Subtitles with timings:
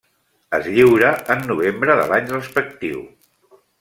[0.57, 3.05] Es lliura en novembre de l'any respectiu.